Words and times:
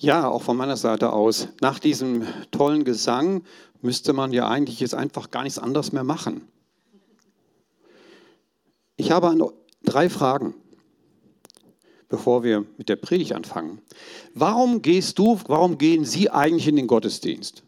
Ja, 0.00 0.28
auch 0.28 0.42
von 0.42 0.56
meiner 0.56 0.76
Seite 0.76 1.12
aus. 1.12 1.48
Nach 1.60 1.80
diesem 1.80 2.22
tollen 2.52 2.84
Gesang 2.84 3.42
müsste 3.82 4.12
man 4.12 4.32
ja 4.32 4.48
eigentlich 4.48 4.78
jetzt 4.78 4.94
einfach 4.94 5.32
gar 5.32 5.42
nichts 5.42 5.58
anderes 5.58 5.90
mehr 5.90 6.04
machen. 6.04 6.46
Ich 8.96 9.10
habe 9.10 9.52
drei 9.82 10.08
Fragen, 10.08 10.54
bevor 12.08 12.44
wir 12.44 12.64
mit 12.76 12.88
der 12.88 12.94
Predigt 12.94 13.32
anfangen. 13.32 13.82
Warum 14.34 14.82
gehst 14.82 15.18
du, 15.18 15.40
warum 15.48 15.78
gehen 15.78 16.04
Sie 16.04 16.30
eigentlich 16.30 16.68
in 16.68 16.76
den 16.76 16.86
Gottesdienst? 16.86 17.64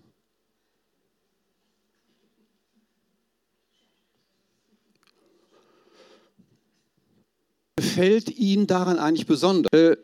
Gefällt 7.75 8.31
Ihnen 8.31 8.69
daran 8.69 9.01
eigentlich 9.01 9.27
besonders? 9.27 9.97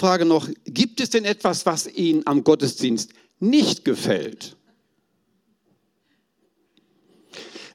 Frage 0.00 0.24
noch, 0.24 0.48
gibt 0.64 1.00
es 1.00 1.10
denn 1.10 1.26
etwas, 1.26 1.66
was 1.66 1.86
Ihnen 1.86 2.26
am 2.26 2.42
Gottesdienst 2.42 3.12
nicht 3.38 3.84
gefällt? 3.84 4.56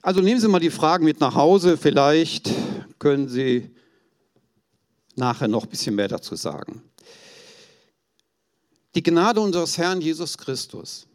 Also 0.02 0.20
nehmen 0.20 0.40
Sie 0.40 0.48
mal 0.48 0.58
die 0.58 0.70
Fragen 0.70 1.04
mit 1.04 1.20
nach 1.20 1.36
Hause, 1.36 1.78
vielleicht 1.78 2.50
können 2.98 3.28
Sie 3.28 3.70
nachher 5.14 5.48
noch 5.48 5.64
ein 5.64 5.70
bisschen 5.70 5.94
mehr 5.94 6.08
dazu 6.08 6.34
sagen. 6.34 6.82
Die 8.96 9.02
Gnade 9.02 9.40
unseres 9.40 9.78
Herrn 9.78 10.00
Jesus 10.00 10.36
Christus 10.36 11.06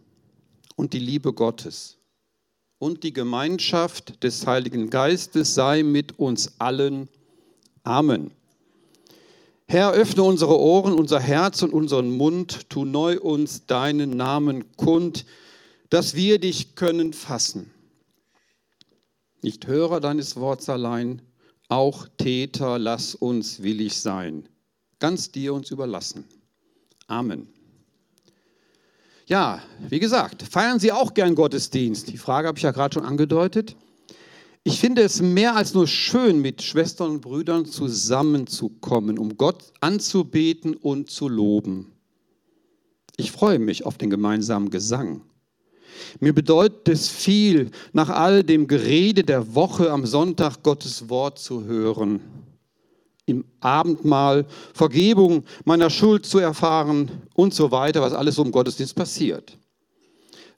und 0.75 0.93
die 0.93 0.99
Liebe 0.99 1.33
Gottes 1.33 1.97
und 2.79 3.03
die 3.03 3.13
Gemeinschaft 3.13 4.23
des 4.23 4.47
Heiligen 4.47 4.89
Geistes 4.89 5.55
sei 5.55 5.83
mit 5.83 6.17
uns 6.19 6.59
allen. 6.59 7.09
Amen. 7.83 8.31
Herr, 9.71 9.93
öffne 9.93 10.23
unsere 10.23 10.59
Ohren, 10.59 10.91
unser 10.91 11.21
Herz 11.21 11.61
und 11.61 11.71
unseren 11.71 12.17
Mund, 12.17 12.69
tu 12.69 12.83
neu 12.83 13.17
uns 13.21 13.67
deinen 13.67 14.17
Namen 14.17 14.75
kund, 14.75 15.25
dass 15.89 16.13
wir 16.13 16.39
dich 16.39 16.75
können 16.75 17.13
fassen. 17.13 17.71
Nicht 19.41 19.67
Hörer 19.67 20.01
deines 20.01 20.35
Worts 20.35 20.67
allein, 20.67 21.21
auch 21.69 22.05
Täter, 22.17 22.79
lass 22.79 23.15
uns 23.15 23.63
willig 23.63 23.97
sein. 23.97 24.49
Ganz 24.99 25.31
dir 25.31 25.53
uns 25.53 25.71
überlassen. 25.71 26.25
Amen. 27.07 27.47
Ja, 29.25 29.63
wie 29.87 29.99
gesagt, 29.99 30.43
feiern 30.43 30.79
Sie 30.79 30.91
auch 30.91 31.13
gern 31.13 31.33
Gottesdienst? 31.33 32.09
Die 32.09 32.17
Frage 32.17 32.49
habe 32.49 32.57
ich 32.57 32.63
ja 32.63 32.71
gerade 32.71 32.95
schon 32.95 33.05
angedeutet. 33.05 33.77
Ich 34.63 34.79
finde 34.79 35.01
es 35.01 35.21
mehr 35.21 35.55
als 35.55 35.73
nur 35.73 35.87
schön, 35.87 36.39
mit 36.39 36.61
Schwestern 36.61 37.11
und 37.11 37.21
Brüdern 37.21 37.65
zusammenzukommen, 37.65 39.17
um 39.17 39.35
Gott 39.35 39.73
anzubeten 39.79 40.75
und 40.75 41.09
zu 41.09 41.27
loben. 41.27 41.91
Ich 43.17 43.31
freue 43.31 43.57
mich 43.57 43.85
auf 43.85 43.97
den 43.97 44.11
gemeinsamen 44.11 44.69
Gesang. 44.69 45.21
Mir 46.19 46.33
bedeutet 46.33 46.87
es 46.89 47.09
viel, 47.09 47.71
nach 47.91 48.09
all 48.09 48.43
dem 48.43 48.67
Gerede 48.67 49.23
der 49.23 49.55
Woche 49.55 49.91
am 49.91 50.05
Sonntag 50.05 50.61
Gottes 50.61 51.09
Wort 51.09 51.39
zu 51.39 51.65
hören, 51.65 52.21
im 53.25 53.45
Abendmahl 53.59 54.45
Vergebung 54.73 55.43
meiner 55.65 55.89
Schuld 55.89 56.25
zu 56.25 56.37
erfahren 56.37 57.09
und 57.33 57.53
so 57.53 57.71
weiter, 57.71 58.01
was 58.01 58.13
alles 58.13 58.37
um 58.37 58.51
Gottesdienst 58.51 58.95
passiert. 58.95 59.57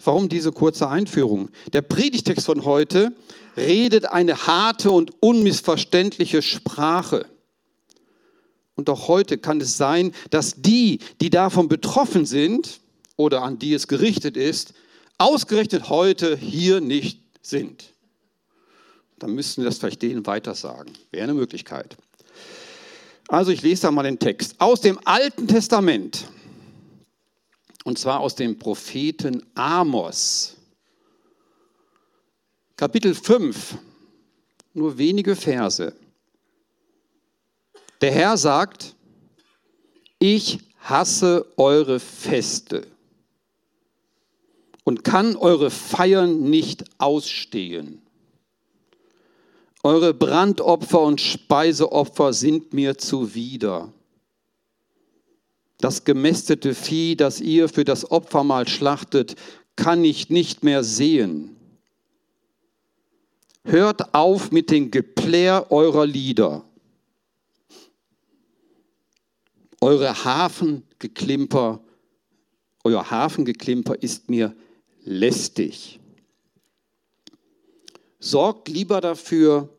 Warum 0.04 0.28
diese 0.28 0.52
kurze 0.52 0.90
Einführung? 0.90 1.50
Der 1.72 1.82
Predigtext 1.82 2.46
von 2.46 2.66
heute 2.66 3.14
redet 3.58 4.06
eine 4.06 4.48
harte 4.48 4.92
und 4.92 5.14
unmissverständliche 5.22 6.42
Sprache. 6.42 7.26
Und 8.76 8.90
auch 8.90 9.08
heute 9.08 9.38
kann 9.38 9.62
es 9.62 9.78
sein, 9.78 10.14
dass 10.32 10.56
die, 10.62 11.00
die 11.22 11.30
davon 11.30 11.68
betroffen 11.68 12.26
sind 12.26 12.80
oder 13.16 13.44
an 13.44 13.60
die 13.60 13.74
es 13.74 13.88
gerichtet 13.88 14.36
ist, 14.36 14.74
ausgerechnet 15.18 15.90
heute 15.90 16.36
hier 16.36 16.82
nicht 16.82 17.20
sind. 17.42 17.94
Dann 19.20 19.36
müssten 19.36 19.62
wir 19.62 19.70
das 19.70 19.78
vielleicht 19.78 20.02
denen 20.02 20.26
weitersagen. 20.26 20.94
Wäre 21.12 21.26
eine 21.26 21.34
Möglichkeit. 21.34 21.96
Also 23.28 23.52
ich 23.52 23.62
lese 23.62 23.84
da 23.84 23.92
mal 23.92 24.04
den 24.04 24.20
Text. 24.20 24.60
Aus 24.60 24.82
dem 24.82 25.00
Alten 25.06 25.48
Testament, 25.48 26.28
und 27.84 27.98
zwar 27.98 28.20
aus 28.20 28.36
dem 28.36 28.58
Propheten 28.58 29.46
Amos. 29.56 30.58
Kapitel 32.76 33.14
5, 33.14 33.78
nur 34.74 34.98
wenige 34.98 35.36
Verse. 35.36 35.94
Der 38.02 38.12
Herr 38.12 38.36
sagt, 38.36 38.96
ich 40.20 40.60
hasse 40.80 41.46
eure 41.56 42.00
Feste 42.00 42.88
und 44.84 45.04
kann 45.04 45.36
eure 45.36 45.70
Feiern 45.70 46.50
nicht 46.50 46.84
ausstehen. 46.98 48.02
Eure 49.84 50.14
Brandopfer 50.14 51.02
und 51.02 51.22
Speiseopfer 51.22 52.34
sind 52.34 52.74
mir 52.74 52.98
zuwider. 52.98 53.92
Das 55.78 56.06
gemästete 56.06 56.74
Vieh, 56.74 57.16
das 57.18 57.42
ihr 57.42 57.68
für 57.68 57.84
das 57.84 58.10
Opfermahl 58.10 58.68
schlachtet, 58.68 59.36
kann 59.76 60.06
ich 60.06 60.30
nicht 60.30 60.64
mehr 60.64 60.84
sehen. 60.84 61.58
Hört 63.66 64.14
auf 64.14 64.52
mit 64.52 64.70
dem 64.72 64.92
Geplär 64.92 65.72
eurer 65.72 66.06
Lieder. 66.06 66.66
Eure 69.80 70.24
Hafengeklimper, 70.24 71.82
euer 72.84 73.10
Hafengeklimper 73.10 74.02
ist 74.02 74.30
mir 74.30 74.56
lästig. 75.04 76.00
Sorgt 78.20 78.68
lieber 78.70 79.02
dafür, 79.02 79.70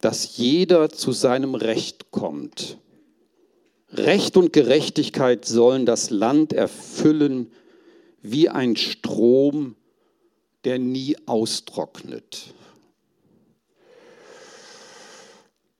dass 0.00 0.36
jeder 0.36 0.88
zu 0.88 1.12
seinem 1.12 1.54
Recht 1.54 2.10
kommt. 2.10 2.78
Recht 3.92 4.36
und 4.36 4.52
Gerechtigkeit 4.52 5.44
sollen 5.44 5.84
das 5.84 6.10
Land 6.10 6.52
erfüllen 6.52 7.50
wie 8.22 8.48
ein 8.48 8.76
Strom, 8.76 9.74
der 10.64 10.78
nie 10.78 11.16
austrocknet. 11.26 12.54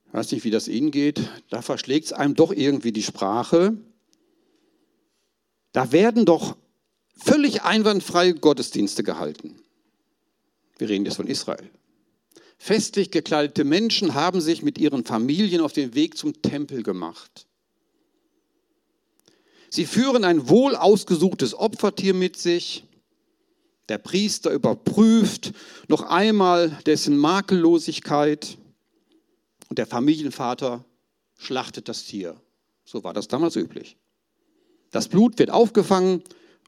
weiß 0.11 0.31
nicht, 0.31 0.43
wie 0.43 0.51
das 0.51 0.67
Ihnen 0.67 0.91
geht. 0.91 1.21
Da 1.49 1.61
verschlägt 1.61 2.07
es 2.07 2.13
einem 2.13 2.35
doch 2.35 2.51
irgendwie 2.51 2.91
die 2.91 3.03
Sprache. 3.03 3.77
Da 5.71 5.91
werden 5.91 6.25
doch 6.25 6.57
völlig 7.17 7.63
einwandfreie 7.63 8.33
Gottesdienste 8.33 9.03
gehalten. 9.03 9.55
Wir 10.77 10.89
reden 10.89 11.05
jetzt 11.05 11.17
von 11.17 11.27
Israel. 11.27 11.69
Festlich 12.57 13.11
gekleidete 13.11 13.63
Menschen 13.63 14.13
haben 14.13 14.41
sich 14.41 14.61
mit 14.61 14.77
ihren 14.77 15.05
Familien 15.05 15.61
auf 15.61 15.73
den 15.73 15.95
Weg 15.95 16.17
zum 16.17 16.41
Tempel 16.41 16.83
gemacht. 16.83 17.47
Sie 19.69 19.85
führen 19.85 20.25
ein 20.25 20.49
wohl 20.49 20.75
ausgesuchtes 20.75 21.55
Opfertier 21.55 22.13
mit 22.13 22.37
sich. 22.37 22.83
Der 23.89 23.97
Priester 23.97 24.51
überprüft 24.51 25.53
noch 25.87 26.03
einmal 26.03 26.77
dessen 26.85 27.17
Makellosigkeit. 27.17 28.57
Und 29.71 29.77
der 29.77 29.87
Familienvater 29.87 30.83
schlachtet 31.37 31.87
das 31.87 32.03
Tier. 32.03 32.35
So 32.83 33.05
war 33.05 33.13
das 33.13 33.29
damals 33.29 33.55
üblich. 33.55 33.95
Das 34.91 35.07
Blut 35.07 35.39
wird 35.39 35.49
aufgefangen 35.49 36.23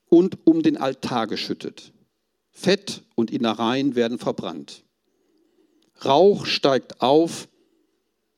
und 0.08 0.48
um 0.48 0.64
den 0.64 0.78
Altar 0.78 1.28
geschüttet. 1.28 1.92
Fett 2.50 3.04
und 3.16 3.30
Innereien 3.30 3.96
werden 3.96 4.20
verbrannt. 4.20 4.86
Rauch 6.06 6.46
steigt 6.46 7.02
auf. 7.02 7.50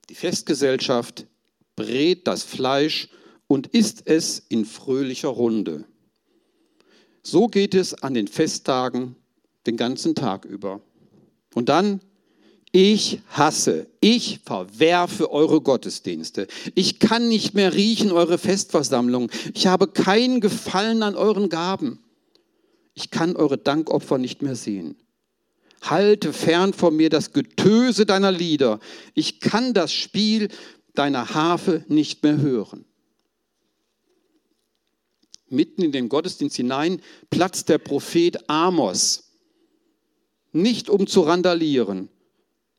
Die 0.09 0.15
Festgesellschaft 0.15 1.27
brät 1.75 2.25
das 2.25 2.41
Fleisch 2.41 3.09
und 3.45 3.67
isst 3.67 4.07
es 4.07 4.39
in 4.49 4.65
fröhlicher 4.65 5.27
Runde. 5.27 5.85
So 7.21 7.49
geht 7.49 7.75
es 7.75 7.93
an 7.93 8.15
den 8.15 8.27
Festtagen 8.27 9.15
den 9.67 9.77
ganzen 9.77 10.15
Tag 10.15 10.43
über. 10.43 10.81
Und 11.53 11.69
dann 11.69 12.01
ich 12.75 13.21
hasse, 13.29 13.87
ich 14.01 14.41
verwerfe 14.43 15.31
eure 15.31 15.61
Gottesdienste. 15.61 16.45
Ich 16.73 16.99
kann 16.99 17.29
nicht 17.29 17.53
mehr 17.53 17.73
riechen 17.73 18.11
eure 18.11 18.37
Festversammlungen. 18.37 19.29
Ich 19.53 19.67
habe 19.67 19.87
keinen 19.87 20.41
Gefallen 20.41 21.01
an 21.01 21.15
euren 21.15 21.47
Gaben. 21.47 22.03
Ich 22.93 23.11
kann 23.11 23.37
eure 23.37 23.57
Dankopfer 23.57 24.17
nicht 24.17 24.41
mehr 24.41 24.57
sehen. 24.57 24.97
Halte 25.83 26.33
fern 26.33 26.73
von 26.73 26.97
mir 26.97 27.09
das 27.09 27.31
Getöse 27.31 28.05
deiner 28.05 28.33
Lieder. 28.33 28.81
Ich 29.13 29.39
kann 29.39 29.73
das 29.73 29.93
Spiel 29.93 30.49
deiner 30.95 31.33
Harfe 31.33 31.85
nicht 31.87 32.23
mehr 32.23 32.41
hören. 32.41 32.83
Mitten 35.47 35.81
in 35.81 35.93
den 35.93 36.09
Gottesdienst 36.09 36.57
hinein 36.57 37.01
platzt 37.29 37.69
der 37.69 37.77
Prophet 37.77 38.49
Amos. 38.49 39.31
Nicht 40.51 40.89
um 40.89 41.07
zu 41.07 41.21
randalieren, 41.21 42.09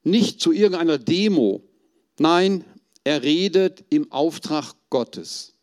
nicht 0.07 0.41
zu 0.41 0.53
irgendeiner 0.53 0.99
Demo. 0.99 1.63
Nein, 2.19 2.65
er 3.03 3.23
redet 3.23 3.85
im 3.91 4.11
Auftrag 4.13 4.75
Gottes. 4.89 5.55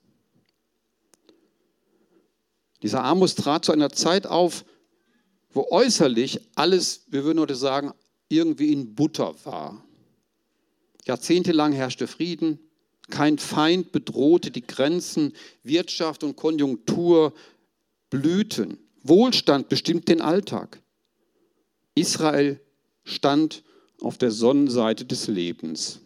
Dieser 2.81 3.05
Amos 3.05 3.35
trat 3.35 3.63
zu 3.63 3.71
einer 3.71 3.89
Zeit 3.89 4.27
auf, 4.27 4.65
wo 5.51 5.67
äußerlich 5.71 6.41
alles, 6.55 7.05
wir 7.07 7.23
würden 7.23 7.39
heute 7.39 7.55
sagen, 7.55 7.93
irgendwie 8.27 8.73
in 8.73 8.93
Butter 8.95 9.33
war. 9.45 9.81
Jahrzehntelang 11.05 11.71
herrschte 11.71 12.07
Frieden, 12.07 12.59
kein 13.09 13.37
Feind 13.37 13.93
bedrohte 13.93 14.51
die 14.51 14.65
Grenzen, 14.65 15.33
Wirtschaft 15.63 16.23
und 16.23 16.35
Konjunktur 16.35 17.33
blühten, 18.09 18.77
Wohlstand 19.03 19.69
bestimmt 19.69 20.09
den 20.09 20.21
Alltag. 20.21 20.81
Israel 21.95 22.59
stand 23.03 23.63
auf 24.03 24.17
der 24.17 24.31
Sonnenseite 24.31 25.05
des 25.05 25.27
Lebens. 25.27 25.99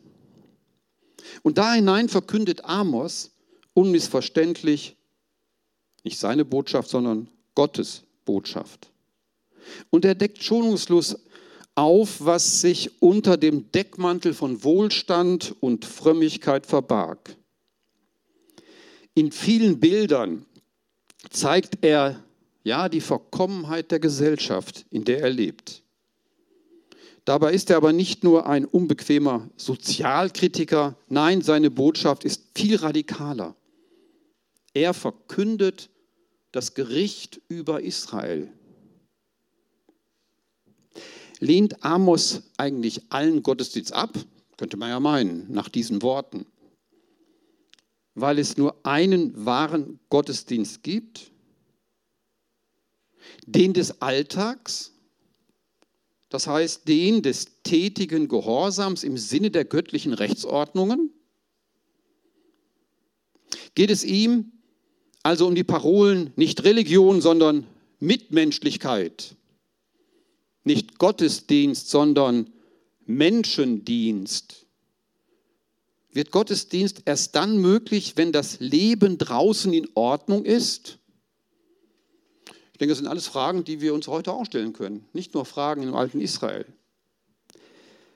Und 1.43 1.57
da 1.57 1.73
hinein 1.73 2.09
verkündet 2.09 2.65
Amos 2.65 3.31
unmissverständlich 3.73 4.95
nicht 6.03 6.19
seine 6.19 6.45
Botschaft, 6.45 6.89
sondern 6.89 7.27
Gottes 7.55 8.03
Botschaft. 8.25 8.89
Und 9.89 10.05
er 10.05 10.15
deckt 10.15 10.41
schonungslos 10.43 11.17
auf, 11.75 12.23
was 12.23 12.61
sich 12.61 13.01
unter 13.01 13.37
dem 13.37 13.71
Deckmantel 13.71 14.33
von 14.33 14.63
Wohlstand 14.63 15.55
und 15.59 15.85
Frömmigkeit 15.85 16.65
verbarg. 16.65 17.35
In 19.13 19.31
vielen 19.31 19.79
Bildern 19.79 20.45
zeigt 21.29 21.79
er 21.81 22.23
ja 22.63 22.89
die 22.89 23.01
Verkommenheit 23.01 23.91
der 23.91 23.99
Gesellschaft, 23.99 24.85
in 24.91 25.03
der 25.03 25.21
er 25.21 25.29
lebt. 25.29 25.83
Dabei 27.27 27.53
ist 27.53 27.69
er 27.69 27.77
aber 27.77 27.91
nicht 27.91 28.23
nur 28.23 28.47
ein 28.47 28.65
unbequemer 28.65 29.49
Sozialkritiker, 29.57 30.95
nein, 31.09 31.41
seine 31.41 31.69
Botschaft 31.69 32.23
ist 32.23 32.43
viel 32.55 32.77
radikaler. 32.77 33.55
Er 34.73 34.93
verkündet 34.93 35.89
das 36.51 36.73
Gericht 36.73 37.41
über 37.49 37.81
Israel 37.81 38.51
lehnt 41.39 41.83
Amos 41.83 42.43
eigentlich 42.57 43.01
allen 43.09 43.43
Gottesdienst 43.43 43.93
ab? 43.93 44.17
Könnte 44.57 44.77
man 44.77 44.89
ja 44.89 44.99
meinen, 44.99 45.51
nach 45.51 45.69
diesen 45.69 46.01
Worten. 46.01 46.45
Weil 48.15 48.39
es 48.39 48.57
nur 48.57 48.75
einen 48.83 49.45
wahren 49.45 49.99
Gottesdienst 50.09 50.81
gibt, 50.81 51.31
den 53.45 53.73
des 53.73 54.01
Alltags, 54.01 54.93
das 56.29 56.47
heißt 56.47 56.87
den 56.87 57.21
des 57.21 57.61
tätigen 57.63 58.27
Gehorsams 58.27 59.03
im 59.03 59.17
Sinne 59.17 59.51
der 59.51 59.65
göttlichen 59.65 60.13
Rechtsordnungen. 60.13 61.11
Geht 63.75 63.91
es 63.91 64.03
ihm 64.03 64.51
also 65.23 65.45
um 65.45 65.55
die 65.55 65.63
Parolen 65.63 66.31
nicht 66.35 66.63
Religion, 66.63 67.21
sondern 67.21 67.67
Mitmenschlichkeit, 67.99 69.35
nicht 70.63 70.99
Gottesdienst, 70.99 71.89
sondern 71.89 72.49
Menschendienst. 73.05 74.65
Wird 76.11 76.31
Gottesdienst 76.31 77.03
erst 77.05 77.35
dann 77.35 77.57
möglich, 77.57 78.13
wenn 78.15 78.31
das 78.31 78.59
Leben 78.59 79.17
draußen 79.17 79.73
in 79.73 79.87
Ordnung 79.95 80.45
ist? 80.45 80.97
Ich 82.77 82.79
denke, 82.79 82.91
das 82.91 82.99
sind 82.99 83.07
alles 83.07 83.25
Fragen, 83.25 83.63
die 83.63 83.81
wir 83.81 83.95
uns 83.95 84.07
heute 84.07 84.31
auch 84.31 84.45
stellen 84.45 84.71
können, 84.71 85.03
nicht 85.11 85.33
nur 85.33 85.45
Fragen 85.45 85.81
im 85.81 85.95
alten 85.95 86.21
Israel. 86.21 86.63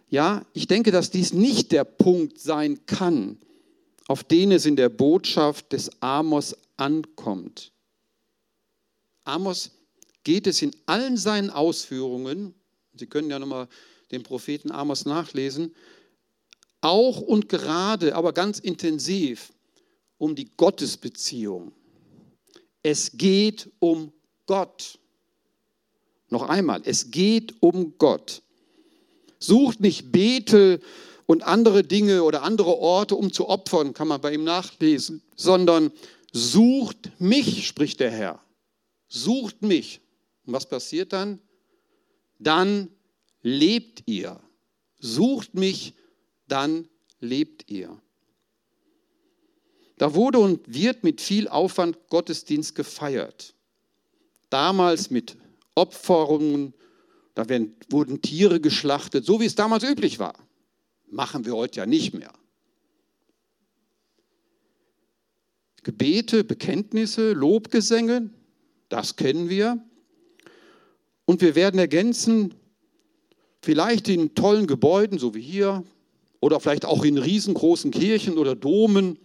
Ja, 0.08 0.46
ich 0.54 0.68
denke, 0.68 0.92
dass 0.92 1.10
dies 1.10 1.34
nicht 1.34 1.72
der 1.72 1.84
Punkt 1.84 2.40
sein 2.40 2.86
kann, 2.86 3.40
auf 4.08 4.24
den 4.24 4.52
es 4.52 4.68
in 4.68 4.76
der 4.76 4.90
Botschaft 4.90 5.74
des 5.74 5.90
Amos 6.00 6.56
ankommt. 6.78 7.72
Amos 9.24 9.72
geht 10.24 10.46
es 10.46 10.62
in 10.62 10.76
allen 10.86 11.18
seinen 11.18 11.50
Ausführungen, 11.50 12.54
Sie 12.94 13.08
können 13.08 13.32
ja 13.32 13.40
nochmal 13.40 13.68
den 14.12 14.22
Propheten 14.22 14.70
Amos 14.70 15.06
nachlesen, 15.06 15.74
auch 16.82 17.20
und 17.20 17.50
gerade, 17.50 18.14
aber 18.14 18.32
ganz 18.32 18.60
intensiv 18.60 19.54
um 20.20 20.36
die 20.36 20.52
Gottesbeziehung. 20.56 21.72
Es 22.84 23.18
geht 23.18 23.72
um 23.80 24.14
Gott. 24.52 25.00
Noch 26.28 26.50
einmal, 26.50 26.82
es 26.84 27.10
geht 27.10 27.56
um 27.62 27.98
Gott. 27.98 28.42
Sucht 29.40 29.80
nicht 29.80 30.12
Bethel 30.12 30.82
und 31.26 31.44
andere 31.44 31.84
Dinge 31.84 32.24
oder 32.24 32.44
andere 32.44 32.76
Orte, 32.76 33.16
um 33.16 33.32
zu 33.32 33.48
opfern, 33.48 33.94
kann 33.94 34.10
man 34.10 34.20
bei 34.20 34.34
ihm 34.34 34.44
nachlesen, 34.44 35.24
sondern 35.38 35.94
sucht 36.34 37.14
mich, 37.18 37.66
spricht 37.66 38.02
der 38.02 38.12
Herr. 38.12 38.44
Sucht 39.08 39.62
mich. 39.62 40.02
Und 40.46 40.52
was 40.52 40.68
passiert 40.68 41.14
dann? 41.14 41.40
Dann 42.38 42.90
lebt 43.42 44.04
ihr. 44.06 44.38
Sucht 45.00 45.54
mich, 45.54 45.94
dann 46.50 46.90
lebt 47.22 47.72
ihr. 47.72 48.02
Da 49.98 50.14
wurde 50.14 50.40
und 50.40 50.74
wird 50.74 51.06
mit 51.06 51.22
viel 51.22 51.48
Aufwand 51.48 52.10
Gottesdienst 52.10 52.76
gefeiert. 52.76 53.56
Damals 54.52 55.10
mit 55.10 55.38
Opferungen, 55.76 56.74
da 57.34 57.50
werden, 57.50 57.76
wurden 57.90 58.22
Tiere 58.22 58.60
geschlachtet, 58.60 59.26
so 59.26 59.40
wie 59.40 59.46
es 59.46 59.56
damals 59.56 59.84
üblich 59.84 60.20
war. 60.20 60.36
Machen 61.10 61.46
wir 61.46 61.56
heute 61.56 61.80
ja 61.80 61.86
nicht 61.86 62.14
mehr. 62.14 62.34
Gebete, 65.84 66.44
Bekenntnisse, 66.44 67.32
Lobgesänge, 67.32 68.30
das 68.90 69.16
kennen 69.16 69.50
wir. 69.50 69.84
Und 71.26 71.42
wir 71.42 71.56
werden 71.56 71.80
ergänzen, 71.80 72.54
vielleicht 73.62 74.10
in 74.10 74.36
tollen 74.36 74.68
Gebäuden, 74.68 75.18
so 75.18 75.34
wie 75.34 75.42
hier, 75.42 75.84
oder 76.42 76.60
vielleicht 76.60 76.84
auch 76.86 77.06
in 77.06 77.18
riesengroßen 77.18 77.92
Kirchen 77.92 78.38
oder 78.38 78.56
Domen, 78.56 79.18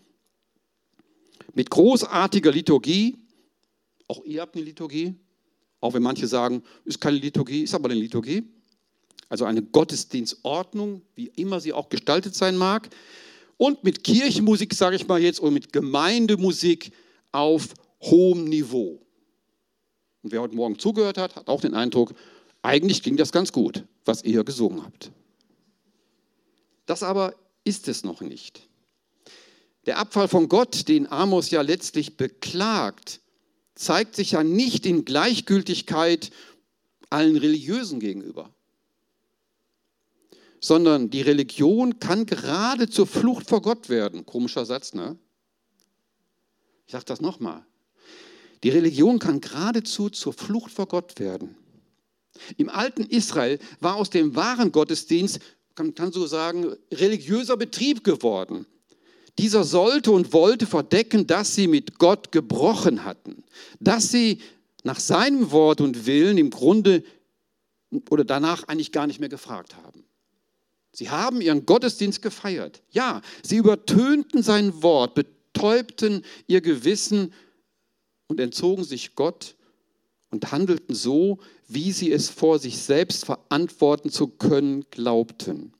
mit 1.52 1.70
großartiger 1.70 2.52
Liturgie. 2.52 3.25
Auch 4.08 4.24
ihr 4.24 4.40
habt 4.40 4.54
eine 4.54 4.64
Liturgie, 4.64 5.14
auch 5.80 5.94
wenn 5.94 6.02
manche 6.02 6.26
sagen, 6.26 6.62
ist 6.84 7.00
keine 7.00 7.18
Liturgie, 7.18 7.62
ist 7.62 7.74
aber 7.74 7.90
eine 7.90 7.98
Liturgie. 7.98 8.44
Also 9.28 9.44
eine 9.44 9.62
Gottesdienstordnung, 9.62 11.02
wie 11.14 11.26
immer 11.36 11.60
sie 11.60 11.72
auch 11.72 11.88
gestaltet 11.88 12.34
sein 12.34 12.56
mag. 12.56 12.88
Und 13.56 13.82
mit 13.82 14.04
Kirchenmusik, 14.04 14.74
sage 14.74 14.96
ich 14.96 15.08
mal 15.08 15.20
jetzt, 15.20 15.40
und 15.40 15.54
mit 15.54 15.72
Gemeindemusik 15.72 16.92
auf 17.32 17.74
hohem 18.00 18.44
Niveau. 18.44 19.02
Und 20.22 20.32
wer 20.32 20.42
heute 20.42 20.54
Morgen 20.54 20.78
zugehört 20.78 21.18
hat, 21.18 21.36
hat 21.36 21.48
auch 21.48 21.60
den 21.60 21.74
Eindruck, 21.74 22.14
eigentlich 22.62 23.02
ging 23.02 23.16
das 23.16 23.32
ganz 23.32 23.52
gut, 23.52 23.84
was 24.04 24.24
ihr 24.24 24.44
gesungen 24.44 24.84
habt. 24.84 25.10
Das 26.84 27.02
aber 27.02 27.34
ist 27.64 27.88
es 27.88 28.04
noch 28.04 28.20
nicht. 28.20 28.68
Der 29.86 29.98
Abfall 29.98 30.28
von 30.28 30.48
Gott, 30.48 30.88
den 30.88 31.10
Amos 31.10 31.50
ja 31.50 31.62
letztlich 31.62 32.16
beklagt, 32.16 33.20
zeigt 33.76 34.16
sich 34.16 34.32
ja 34.32 34.42
nicht 34.42 34.86
in 34.86 35.04
Gleichgültigkeit 35.04 36.30
allen 37.10 37.36
Religiösen 37.36 38.00
gegenüber, 38.00 38.50
sondern 40.60 41.10
die 41.10 41.22
Religion 41.22 42.00
kann 42.00 42.26
gerade 42.26 42.88
zur 42.88 43.06
Flucht 43.06 43.48
vor 43.48 43.62
Gott 43.62 43.88
werden. 43.88 44.26
Komischer 44.26 44.64
Satz, 44.66 44.94
ne? 44.94 45.16
Ich 46.86 46.92
sage 46.92 47.04
das 47.04 47.20
nochmal. 47.20 47.64
Die 48.64 48.70
Religion 48.70 49.18
kann 49.18 49.40
geradezu 49.40 50.08
zur 50.08 50.32
Flucht 50.32 50.72
vor 50.72 50.88
Gott 50.88 51.20
werden. 51.20 51.56
Im 52.56 52.68
alten 52.68 53.04
Israel 53.04 53.58
war 53.80 53.96
aus 53.96 54.10
dem 54.10 54.34
wahren 54.34 54.72
Gottesdienst, 54.72 55.40
kann 55.74 55.92
man 55.96 56.12
so 56.12 56.26
sagen, 56.26 56.74
religiöser 56.90 57.56
Betrieb 57.56 58.02
geworden. 58.02 58.66
Dieser 59.38 59.64
sollte 59.64 60.12
und 60.12 60.32
wollte 60.32 60.66
verdecken, 60.66 61.26
dass 61.26 61.54
sie 61.54 61.66
mit 61.66 61.98
Gott 61.98 62.32
gebrochen 62.32 63.04
hatten, 63.04 63.44
dass 63.80 64.10
sie 64.10 64.40
nach 64.82 65.00
seinem 65.00 65.50
Wort 65.50 65.80
und 65.80 66.06
Willen 66.06 66.38
im 66.38 66.50
Grunde 66.50 67.02
oder 68.10 68.24
danach 68.24 68.64
eigentlich 68.64 68.92
gar 68.92 69.06
nicht 69.06 69.20
mehr 69.20 69.28
gefragt 69.28 69.76
haben. 69.76 70.04
Sie 70.92 71.10
haben 71.10 71.42
ihren 71.42 71.66
Gottesdienst 71.66 72.22
gefeiert. 72.22 72.82
Ja, 72.90 73.20
sie 73.42 73.56
übertönten 73.56 74.42
sein 74.42 74.82
Wort, 74.82 75.14
betäubten 75.14 76.24
ihr 76.46 76.62
Gewissen 76.62 77.34
und 78.28 78.40
entzogen 78.40 78.84
sich 78.84 79.14
Gott 79.14 79.56
und 80.30 80.52
handelten 80.52 80.94
so, 80.94 81.38
wie 81.68 81.92
sie 81.92 82.10
es 82.12 82.30
vor 82.30 82.58
sich 82.58 82.78
selbst 82.78 83.26
verantworten 83.26 84.10
zu 84.10 84.28
können 84.28 84.86
glaubten. 84.90 85.75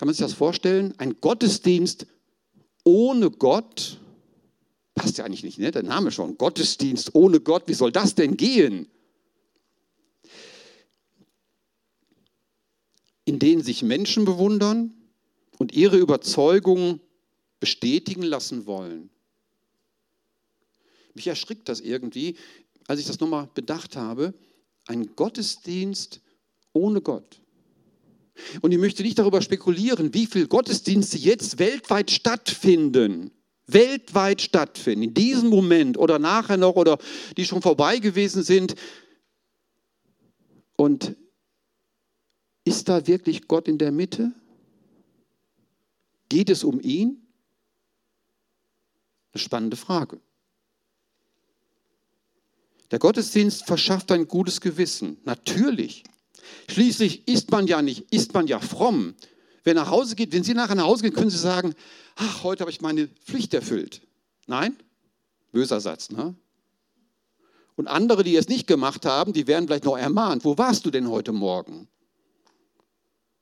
Kann 0.00 0.06
man 0.06 0.14
sich 0.14 0.24
das 0.24 0.32
vorstellen? 0.32 0.94
Ein 0.96 1.20
Gottesdienst 1.20 2.06
ohne 2.84 3.30
Gott, 3.30 4.00
passt 4.94 5.18
ja 5.18 5.26
eigentlich 5.26 5.44
nicht, 5.44 5.58
ne? 5.58 5.70
der 5.72 5.82
Name 5.82 6.10
schon, 6.10 6.38
Gottesdienst 6.38 7.14
ohne 7.14 7.38
Gott, 7.38 7.64
wie 7.66 7.74
soll 7.74 7.92
das 7.92 8.14
denn 8.14 8.38
gehen? 8.38 8.88
In 13.26 13.38
denen 13.38 13.62
sich 13.62 13.82
Menschen 13.82 14.24
bewundern 14.24 14.94
und 15.58 15.74
ihre 15.74 15.98
Überzeugungen 15.98 17.00
bestätigen 17.58 18.22
lassen 18.22 18.64
wollen. 18.64 19.10
Mich 21.12 21.26
erschrickt 21.26 21.68
das 21.68 21.82
irgendwie, 21.82 22.38
als 22.86 23.00
ich 23.00 23.06
das 23.06 23.20
nochmal 23.20 23.50
bedacht 23.52 23.96
habe. 23.96 24.32
Ein 24.86 25.14
Gottesdienst 25.14 26.22
ohne 26.72 27.02
Gott. 27.02 27.42
Und 28.60 28.72
ich 28.72 28.78
möchte 28.78 29.02
nicht 29.02 29.18
darüber 29.18 29.42
spekulieren, 29.42 30.14
wie 30.14 30.26
viele 30.26 30.48
Gottesdienste 30.48 31.18
jetzt 31.18 31.58
weltweit 31.58 32.10
stattfinden. 32.10 33.30
Weltweit 33.66 34.42
stattfinden, 34.42 35.02
in 35.04 35.14
diesem 35.14 35.48
Moment 35.48 35.96
oder 35.96 36.18
nachher 36.18 36.56
noch 36.56 36.74
oder 36.74 36.98
die 37.36 37.44
schon 37.44 37.62
vorbei 37.62 37.98
gewesen 37.98 38.42
sind. 38.42 38.74
Und 40.76 41.16
ist 42.64 42.88
da 42.88 43.06
wirklich 43.06 43.46
Gott 43.48 43.68
in 43.68 43.78
der 43.78 43.92
Mitte? 43.92 44.32
Geht 46.28 46.50
es 46.50 46.64
um 46.64 46.80
ihn? 46.80 47.26
Eine 49.32 49.40
spannende 49.40 49.76
Frage. 49.76 50.20
Der 52.90 52.98
Gottesdienst 52.98 53.66
verschafft 53.66 54.10
ein 54.10 54.26
gutes 54.26 54.60
Gewissen. 54.60 55.18
Natürlich. 55.24 56.02
Schließlich 56.68 57.26
ist 57.28 57.50
man 57.50 57.66
ja 57.66 57.82
nicht, 57.82 58.12
ist 58.12 58.34
man 58.34 58.46
ja 58.46 58.60
fromm. 58.60 59.14
Wer 59.64 59.74
nach 59.74 59.90
Hause 59.90 60.16
geht, 60.16 60.32
wenn 60.32 60.44
Sie 60.44 60.54
nachher 60.54 60.74
nach 60.74 60.84
Hause 60.84 61.02
gehen, 61.02 61.12
können 61.12 61.30
Sie 61.30 61.38
sagen, 61.38 61.74
ach, 62.16 62.42
heute 62.42 62.60
habe 62.60 62.70
ich 62.70 62.80
meine 62.80 63.08
Pflicht 63.08 63.52
erfüllt. 63.54 64.02
Nein? 64.46 64.76
Böser 65.52 65.80
Satz, 65.80 66.10
ne? 66.10 66.34
Und 67.76 67.88
andere, 67.88 68.24
die 68.24 68.36
es 68.36 68.48
nicht 68.48 68.66
gemacht 68.66 69.06
haben, 69.06 69.32
die 69.32 69.46
werden 69.46 69.66
vielleicht 69.66 69.84
noch 69.84 69.96
ermahnt. 69.96 70.44
Wo 70.44 70.58
warst 70.58 70.84
du 70.84 70.90
denn 70.90 71.08
heute 71.08 71.32
Morgen? 71.32 71.88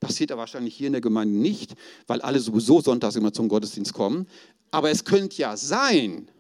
Passiert 0.01 0.31
aber 0.31 0.41
wahrscheinlich 0.41 0.77
hier 0.77 0.87
in 0.87 0.93
der 0.93 1.03
Gemeinde 1.03 1.37
nicht, 1.37 1.75
weil 2.07 2.21
alle 2.21 2.39
sowieso 2.39 2.81
sonntags 2.81 3.17
immer 3.17 3.33
zum 3.33 3.49
Gottesdienst 3.49 3.95
kommen. 3.95 4.29
Aber 4.71 4.91
es 4.91 5.05
könnte 5.05 5.37
ja 5.39 5.57
sein, 5.57 6.31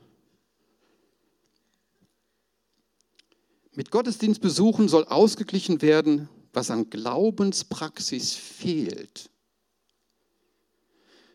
mit 3.75 3.91
Gottesdienstbesuchen 3.91 4.89
soll 4.89 5.05
ausgeglichen 5.05 5.83
werden, 5.83 6.29
was 6.59 6.73
an 6.73 6.91
Glaubenspraxis 6.91 8.35
fehlt. 8.35 9.31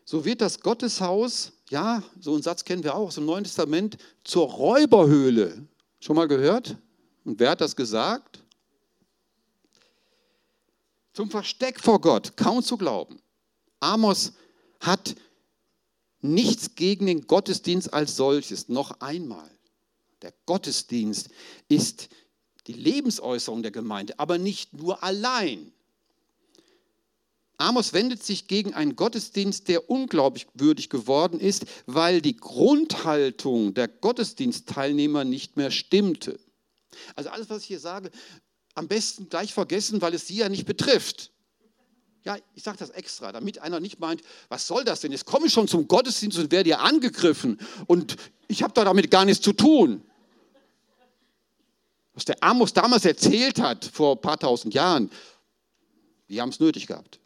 So 0.04 0.26
wird 0.26 0.42
das 0.42 0.60
Gotteshaus, 0.60 1.52
ja, 1.70 2.02
so 2.20 2.34
einen 2.34 2.42
Satz 2.42 2.62
kennen 2.62 2.84
wir 2.84 2.94
auch 2.94 3.06
aus 3.06 3.14
dem 3.14 3.24
Neuen 3.24 3.44
Testament, 3.44 3.96
zur 4.22 4.46
Räuberhöhle. 4.46 5.66
Schon 5.98 6.16
mal 6.16 6.28
gehört? 6.28 6.76
Und 7.24 7.40
wer 7.40 7.52
hat 7.52 7.62
das 7.62 7.74
gesagt? 7.74 8.44
Zum 11.14 11.30
Versteck 11.30 11.80
vor 11.80 12.02
Gott, 12.02 12.36
kaum 12.36 12.62
zu 12.62 12.76
glauben. 12.76 13.18
Amos 13.80 14.34
hat 14.80 15.14
nichts 16.20 16.74
gegen 16.74 17.06
den 17.06 17.26
Gottesdienst 17.26 17.94
als 17.94 18.14
solches, 18.14 18.68
noch 18.68 19.00
einmal. 19.00 19.50
Der 20.20 20.34
Gottesdienst 20.44 21.30
ist 21.68 22.10
die 22.66 22.72
Lebensäußerung 22.72 23.62
der 23.62 23.70
Gemeinde, 23.70 24.18
aber 24.18 24.38
nicht 24.38 24.72
nur 24.72 25.02
allein. 25.02 25.72
Amos 27.56 27.92
wendet 27.92 28.22
sich 28.24 28.48
gegen 28.48 28.74
einen 28.74 28.96
Gottesdienst, 28.96 29.68
der 29.68 29.88
unglaubwürdig 29.88 30.90
geworden 30.90 31.38
ist, 31.38 31.66
weil 31.86 32.20
die 32.20 32.36
Grundhaltung 32.36 33.74
der 33.74 33.86
Gottesdienstteilnehmer 33.86 35.24
nicht 35.24 35.56
mehr 35.56 35.70
stimmte. 35.70 36.40
Also 37.14 37.30
alles, 37.30 37.50
was 37.50 37.62
ich 37.62 37.68
hier 37.68 37.80
sage, 37.80 38.10
am 38.74 38.88
besten 38.88 39.28
gleich 39.28 39.54
vergessen, 39.54 40.02
weil 40.02 40.14
es 40.14 40.26
sie 40.26 40.36
ja 40.36 40.48
nicht 40.48 40.66
betrifft. 40.66 41.30
Ja, 42.24 42.36
ich 42.54 42.62
sage 42.62 42.78
das 42.78 42.90
extra, 42.90 43.32
damit 43.32 43.60
einer 43.60 43.80
nicht 43.80 44.00
meint, 44.00 44.22
was 44.48 44.66
soll 44.66 44.82
das 44.84 45.00
denn? 45.00 45.12
Jetzt 45.12 45.26
komme 45.26 45.46
ich 45.46 45.52
schon 45.52 45.68
zum 45.68 45.86
Gottesdienst 45.86 46.38
und 46.38 46.50
werde 46.50 46.68
hier 46.68 46.80
angegriffen 46.80 47.60
und 47.86 48.16
ich 48.48 48.62
habe 48.62 48.72
da 48.72 48.84
damit 48.84 49.10
gar 49.10 49.24
nichts 49.24 49.44
zu 49.44 49.52
tun. 49.52 50.02
Was 52.14 52.24
der 52.24 52.42
Amos 52.42 52.72
damals 52.72 53.04
erzählt 53.04 53.60
hat, 53.60 53.84
vor 53.84 54.16
ein 54.16 54.20
paar 54.20 54.38
tausend 54.38 54.72
Jahren, 54.72 55.10
die 56.28 56.40
haben 56.40 56.50
es 56.50 56.60
nötig 56.60 56.86
gehabt. 56.86 57.20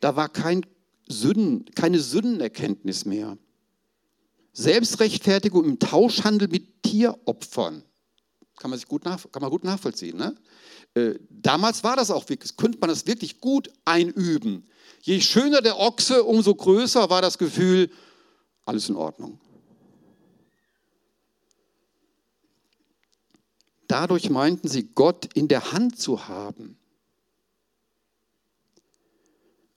Da 0.00 0.14
war 0.14 0.28
kein 0.28 0.64
Sünden, 1.08 1.64
keine 1.74 1.98
Sündenerkenntnis 1.98 3.04
mehr. 3.04 3.36
Selbstrechtfertigung 4.52 5.64
im 5.64 5.78
Tauschhandel 5.78 6.48
mit 6.48 6.82
Tieropfern. 6.82 7.82
Kann 8.56 8.70
man, 8.70 8.78
sich 8.78 8.88
gut, 8.88 9.04
nach, 9.04 9.20
kann 9.30 9.42
man 9.42 9.50
gut 9.50 9.64
nachvollziehen. 9.64 10.16
Ne? 10.16 10.34
Äh, 10.94 11.18
damals 11.28 11.84
war 11.84 11.96
das 11.96 12.10
auch 12.10 12.26
wirklich, 12.28 12.56
könnte 12.56 12.78
man 12.78 12.88
das 12.88 13.06
wirklich 13.06 13.40
gut 13.40 13.70
einüben. 13.84 14.66
Je 15.02 15.20
schöner 15.20 15.60
der 15.60 15.78
Ochse, 15.78 16.24
umso 16.24 16.54
größer 16.54 17.10
war 17.10 17.20
das 17.20 17.36
Gefühl, 17.36 17.90
alles 18.64 18.88
in 18.88 18.96
Ordnung. 18.96 19.38
Dadurch 23.88 24.30
meinten 24.30 24.68
sie, 24.68 24.88
Gott 24.94 25.28
in 25.34 25.48
der 25.48 25.72
Hand 25.72 25.98
zu 25.98 26.28
haben. 26.28 26.76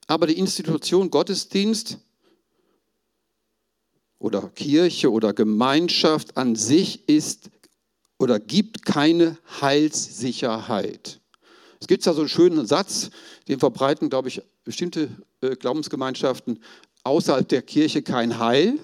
Aber 0.08 0.26
die 0.26 0.40
Institution 0.40 1.12
Gottesdienst 1.12 2.00
oder 4.18 4.50
Kirche 4.50 5.12
oder 5.12 5.34
Gemeinschaft 5.34 6.36
an 6.36 6.56
sich 6.56 7.08
ist 7.08 7.50
oder 8.18 8.40
gibt 8.40 8.86
keine 8.86 9.38
Heilssicherheit. 9.62 11.20
Es 11.80 11.88
gibt 11.88 12.06
ja 12.06 12.14
so 12.14 12.22
einen 12.22 12.30
schönen 12.30 12.66
Satz, 12.66 13.12
den 13.48 13.60
verbreiten, 13.60 14.10
glaube 14.10 14.28
ich, 14.28 14.42
bestimmte 14.66 15.10
äh, 15.42 15.56
Glaubensgemeinschaften, 15.56 16.60
außerhalb 17.04 17.48
der 17.48 17.62
Kirche 17.62 18.02
kein 18.02 18.40
Heil. 18.40 18.80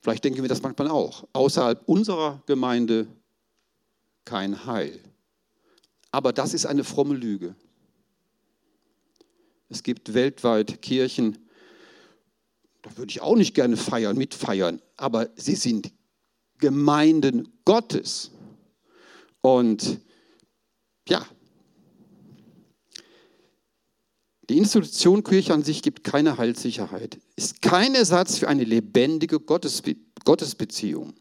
Vielleicht 0.00 0.24
denken 0.24 0.42
wir 0.42 0.48
das 0.48 0.62
manchmal 0.62 0.88
auch. 0.88 1.26
Außerhalb 1.32 1.82
unserer 1.86 2.42
Gemeinde 2.46 3.08
kein 4.26 4.66
Heil. 4.66 5.00
Aber 6.10 6.34
das 6.34 6.52
ist 6.52 6.66
eine 6.66 6.84
fromme 6.84 7.14
Lüge. 7.14 7.54
Es 9.68 9.82
gibt 9.82 10.12
weltweit 10.12 10.82
Kirchen, 10.82 11.38
da 12.82 12.96
würde 12.96 13.10
ich 13.10 13.20
auch 13.20 13.36
nicht 13.36 13.54
gerne 13.54 13.76
feiern, 13.76 14.16
mitfeiern, 14.16 14.80
aber 14.96 15.30
sie 15.36 15.56
sind 15.56 15.92
Gemeinden 16.58 17.48
Gottes. 17.64 18.30
Und 19.40 20.00
ja, 21.08 21.26
die 24.48 24.58
Institution 24.58 25.24
Kirche 25.24 25.52
an 25.52 25.64
sich 25.64 25.82
gibt 25.82 26.04
keine 26.04 26.38
Heilssicherheit, 26.38 27.18
ist 27.34 27.60
kein 27.60 27.94
Ersatz 27.94 28.38
für 28.38 28.48
eine 28.48 28.64
lebendige 28.64 29.40
Gottesbe 29.40 29.96
Gottesbeziehung. 30.24 31.14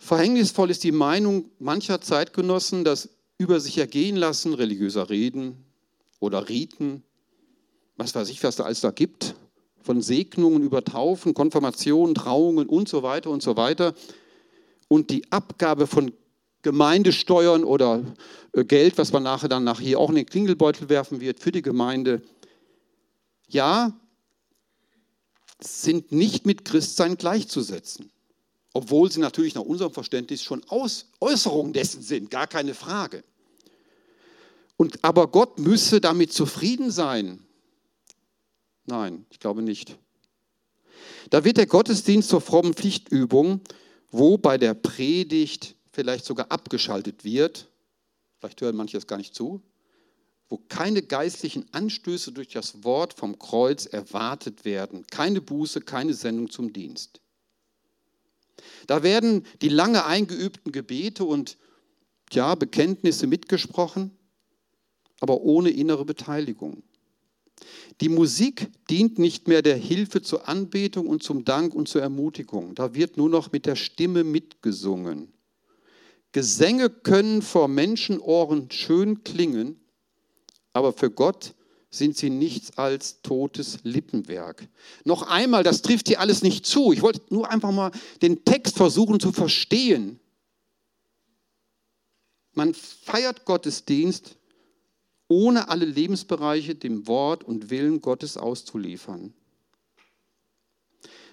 Verhängnisvoll 0.00 0.70
ist 0.70 0.82
die 0.82 0.92
Meinung 0.92 1.50
mancher 1.58 2.00
Zeitgenossen, 2.00 2.84
dass 2.84 3.10
über 3.36 3.60
sich 3.60 3.76
ergehen 3.76 4.16
lassen 4.16 4.54
religiöser 4.54 5.10
Reden 5.10 5.62
oder 6.20 6.48
Riten, 6.48 7.04
was 7.96 8.14
weiß 8.14 8.30
ich, 8.30 8.42
was 8.42 8.56
da 8.56 8.64
alles 8.64 8.80
da 8.80 8.92
gibt, 8.92 9.34
von 9.82 10.00
Segnungen 10.00 10.62
über 10.62 10.82
Taufen, 10.82 11.34
Konfirmationen, 11.34 12.14
Trauungen 12.14 12.66
und 12.66 12.88
so 12.88 13.02
weiter 13.02 13.28
und 13.28 13.42
so 13.42 13.58
weiter. 13.58 13.94
Und 14.88 15.10
die 15.10 15.30
Abgabe 15.30 15.86
von 15.86 16.12
Gemeindesteuern 16.62 17.62
oder 17.62 18.02
äh, 18.54 18.64
Geld, 18.64 18.96
was 18.96 19.12
man 19.12 19.22
nachher 19.22 19.48
dann 19.48 19.64
nach 19.64 19.80
hier 19.80 20.00
auch 20.00 20.08
in 20.08 20.16
den 20.16 20.26
Klingelbeutel 20.26 20.88
werfen 20.88 21.20
wird 21.20 21.40
für 21.40 21.52
die 21.52 21.62
Gemeinde, 21.62 22.22
ja, 23.48 23.92
sind 25.60 26.10
nicht 26.10 26.46
mit 26.46 26.64
Christsein 26.64 27.18
gleichzusetzen. 27.18 28.10
Obwohl 28.72 29.10
sie 29.10 29.20
natürlich 29.20 29.54
nach 29.54 29.62
unserem 29.62 29.92
Verständnis 29.92 30.42
schon 30.42 30.62
Aus 30.68 31.06
Äußerungen 31.20 31.72
dessen 31.72 32.02
sind, 32.02 32.30
gar 32.30 32.46
keine 32.46 32.74
Frage. 32.74 33.24
Und, 34.76 35.04
aber 35.04 35.26
Gott 35.28 35.58
müsse 35.58 36.00
damit 36.00 36.32
zufrieden 36.32 36.90
sein. 36.90 37.44
Nein, 38.86 39.26
ich 39.30 39.38
glaube 39.38 39.62
nicht. 39.62 39.98
Da 41.28 41.44
wird 41.44 41.58
der 41.58 41.66
Gottesdienst 41.66 42.28
zur 42.28 42.40
frommen 42.40 42.74
Pflichtübung, 42.74 43.60
wo 44.10 44.38
bei 44.38 44.56
der 44.56 44.74
Predigt 44.74 45.74
vielleicht 45.92 46.24
sogar 46.24 46.50
abgeschaltet 46.50 47.24
wird. 47.24 47.68
Vielleicht 48.38 48.60
hören 48.60 48.76
manche 48.76 48.96
das 48.96 49.06
gar 49.06 49.18
nicht 49.18 49.34
zu. 49.34 49.60
Wo 50.48 50.56
keine 50.68 51.02
geistlichen 51.02 51.66
Anstöße 51.72 52.32
durch 52.32 52.48
das 52.48 52.82
Wort 52.82 53.14
vom 53.14 53.38
Kreuz 53.38 53.86
erwartet 53.86 54.64
werden. 54.64 55.06
Keine 55.08 55.40
Buße, 55.40 55.80
keine 55.82 56.14
Sendung 56.14 56.50
zum 56.50 56.72
Dienst. 56.72 57.20
Da 58.86 59.02
werden 59.02 59.44
die 59.62 59.68
lange 59.68 60.04
eingeübten 60.04 60.72
Gebete 60.72 61.24
und 61.24 61.56
ja, 62.32 62.54
Bekenntnisse 62.54 63.26
mitgesprochen, 63.26 64.10
aber 65.20 65.40
ohne 65.40 65.70
innere 65.70 66.04
Beteiligung. 66.04 66.82
Die 68.00 68.08
Musik 68.08 68.70
dient 68.88 69.18
nicht 69.18 69.48
mehr 69.48 69.62
der 69.62 69.76
Hilfe 69.76 70.22
zur 70.22 70.48
Anbetung 70.48 71.06
und 71.06 71.22
zum 71.22 71.44
Dank 71.44 71.74
und 71.74 71.88
zur 71.88 72.00
Ermutigung. 72.00 72.74
Da 72.74 72.94
wird 72.94 73.16
nur 73.16 73.28
noch 73.28 73.52
mit 73.52 73.66
der 73.66 73.76
Stimme 73.76 74.24
mitgesungen. 74.24 75.32
Gesänge 76.32 76.88
können 76.88 77.42
vor 77.42 77.68
Menschenohren 77.68 78.70
schön 78.70 79.24
klingen, 79.24 79.80
aber 80.72 80.92
für 80.92 81.10
Gott 81.10 81.54
sind 81.90 82.16
sie 82.16 82.30
nichts 82.30 82.78
als 82.78 83.20
totes 83.22 83.80
Lippenwerk. 83.82 84.68
Noch 85.04 85.22
einmal, 85.22 85.64
das 85.64 85.82
trifft 85.82 86.06
hier 86.06 86.20
alles 86.20 86.42
nicht 86.42 86.64
zu. 86.64 86.92
Ich 86.92 87.02
wollte 87.02 87.20
nur 87.30 87.50
einfach 87.50 87.72
mal 87.72 87.90
den 88.22 88.44
Text 88.44 88.76
versuchen 88.76 89.18
zu 89.18 89.32
verstehen. 89.32 90.20
Man 92.52 92.74
feiert 92.74 93.44
Gottesdienst, 93.44 94.36
ohne 95.28 95.68
alle 95.68 95.84
Lebensbereiche 95.84 96.74
dem 96.74 97.06
Wort 97.08 97.42
und 97.42 97.70
Willen 97.70 98.00
Gottes 98.00 98.36
auszuliefern. 98.36 99.34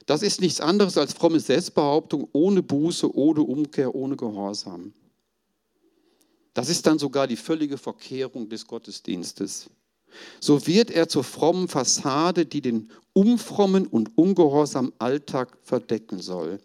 Das 0.07 0.23
ist 0.23 0.39
nichts 0.41 0.61
anderes 0.61 0.97
als 0.97 1.13
fromme 1.13 1.39
Selbstbehauptung 1.39 2.29
ohne 2.31 2.63
Buße, 2.63 3.13
ohne 3.13 3.41
Umkehr, 3.41 3.93
ohne 3.93 4.15
Gehorsam. 4.15 4.93
Das 6.53 6.69
ist 6.69 6.87
dann 6.87 6.97
sogar 6.97 7.27
die 7.27 7.35
völlige 7.35 7.77
Verkehrung 7.77 8.49
des 8.49 8.65
Gottesdienstes. 8.65 9.69
So 10.39 10.67
wird 10.67 10.91
er 10.91 11.07
zur 11.07 11.23
frommen 11.23 11.67
Fassade, 11.67 12.45
die 12.45 12.61
den 12.61 12.89
unfrommen 13.13 13.87
und 13.87 14.17
ungehorsamen 14.17 14.93
Alltag 14.99 15.57
verdecken 15.63 16.19
soll. 16.19 16.59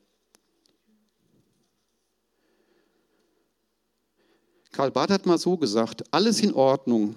Karl 4.72 4.90
Barth 4.90 5.10
hat 5.10 5.26
mal 5.26 5.38
so 5.38 5.56
gesagt, 5.56 6.02
alles 6.12 6.40
in 6.40 6.54
Ordnung, 6.54 7.14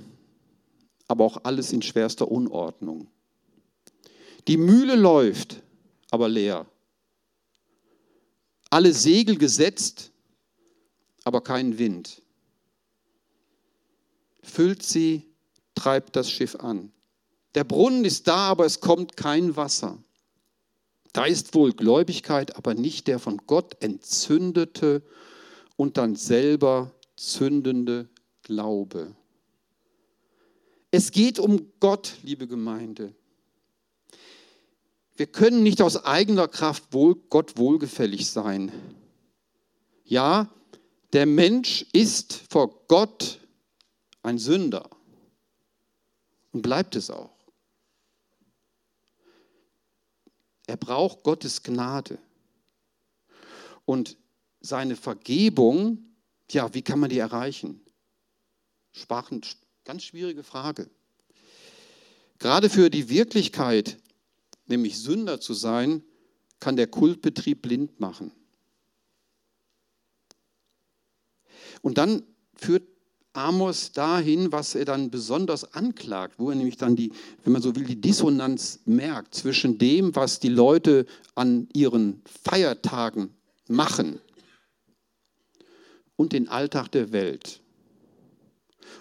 aber 1.07 1.23
auch 1.23 1.37
alles 1.43 1.71
in 1.71 1.81
schwerster 1.81 2.29
Unordnung. 2.29 3.07
Die 4.47 4.57
Mühle 4.57 4.95
läuft, 4.95 5.61
aber 6.11 6.29
leer. 6.29 6.65
Alle 8.69 8.93
Segel 8.93 9.37
gesetzt, 9.37 10.11
aber 11.23 11.41
kein 11.41 11.77
Wind. 11.77 12.21
Füllt 14.43 14.83
sie, 14.83 15.23
treibt 15.75 16.15
das 16.15 16.31
Schiff 16.31 16.55
an. 16.55 16.91
Der 17.53 17.63
Brunnen 17.63 18.03
ist 18.03 18.27
da, 18.27 18.49
aber 18.49 18.65
es 18.65 18.79
kommt 18.79 19.15
kein 19.15 19.55
Wasser. 19.55 19.97
Da 21.13 21.25
ist 21.25 21.53
wohl 21.53 21.71
Gläubigkeit, 21.71 22.57
aber 22.57 22.73
nicht 22.73 23.07
der 23.07 23.19
von 23.19 23.41
Gott 23.47 23.81
entzündete 23.81 25.01
und 25.77 25.97
dann 25.97 26.15
selber 26.15 26.91
zündende 27.15 28.09
Glaube. 28.41 29.15
Es 30.91 31.11
geht 31.11 31.39
um 31.39 31.71
Gott, 31.79 32.15
liebe 32.23 32.47
Gemeinde. 32.47 33.13
Wir 35.15 35.27
können 35.27 35.63
nicht 35.63 35.81
aus 35.81 36.03
eigener 36.03 36.49
Kraft 36.49 36.91
wohl, 36.91 37.15
Gott 37.29 37.57
wohlgefällig 37.57 38.29
sein. 38.29 38.71
Ja, 40.03 40.49
der 41.13 41.25
Mensch 41.25 41.85
ist 41.93 42.41
vor 42.49 42.85
Gott 42.87 43.39
ein 44.21 44.37
Sünder 44.37 44.89
und 46.55 46.61
bleibt 46.61 46.95
es 46.95 47.11
auch. 47.11 47.35
Er 50.65 50.77
braucht 50.77 51.21
Gottes 51.21 51.61
Gnade. 51.61 52.17
Und 53.85 54.17
seine 54.61 54.95
Vergebung 54.95 56.05
Tja, 56.47 56.73
wie 56.73 56.81
kann 56.81 56.99
man 56.99 57.09
die 57.09 57.17
erreichen? 57.17 57.81
Sprachen, 58.91 59.41
ganz 59.83 60.03
schwierige 60.03 60.43
Frage. 60.43 60.89
Gerade 62.39 62.69
für 62.69 62.89
die 62.89 63.09
Wirklichkeit, 63.09 63.97
nämlich 64.67 64.99
Sünder 64.99 65.41
zu 65.41 65.53
sein, 65.53 66.03
kann 66.59 66.75
der 66.75 66.87
Kultbetrieb 66.87 67.61
blind 67.61 67.99
machen. 67.99 68.31
Und 71.81 71.97
dann 71.97 72.23
führt 72.55 72.87
Amos 73.35 73.91
dahin, 73.91 74.51
was 74.51 74.75
er 74.75 74.85
dann 74.85 75.11
besonders 75.11 75.73
anklagt, 75.73 76.35
wo 76.37 76.49
er 76.49 76.55
nämlich 76.55 76.77
dann 76.77 76.95
die, 76.95 77.11
wenn 77.43 77.53
man 77.53 77.61
so 77.61 77.75
will, 77.75 77.83
die 77.83 77.99
Dissonanz 77.99 78.79
merkt 78.85 79.35
zwischen 79.35 79.77
dem, 79.77 80.15
was 80.15 80.39
die 80.39 80.49
Leute 80.49 81.05
an 81.35 81.67
ihren 81.73 82.21
Feiertagen 82.43 83.29
machen 83.67 84.19
und 86.15 86.33
den 86.33 86.47
Alltag 86.47 86.91
der 86.91 87.11
Welt. 87.11 87.59